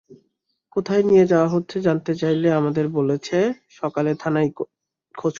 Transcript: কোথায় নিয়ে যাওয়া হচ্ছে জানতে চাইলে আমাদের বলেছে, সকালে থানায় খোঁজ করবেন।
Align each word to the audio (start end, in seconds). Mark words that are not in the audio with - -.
কোথায় 0.75 1.03
নিয়ে 1.03 1.25
যাওয়া 1.25 1.49
হচ্ছে 1.49 1.77
জানতে 1.81 2.13
চাইলে 2.15 2.47
আমাদের 2.51 2.85
বলেছে, 2.89 3.37
সকালে 3.71 4.11
থানায় 4.15 4.49
খোঁজ 4.55 4.69
করবেন। 5.15 5.29